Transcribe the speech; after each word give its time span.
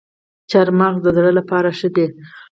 چهارمغز 0.49 0.99
د 1.03 1.07
زړه 1.17 1.31
لپاره 1.39 1.69
ښه 1.77 1.89
دي 1.95 2.07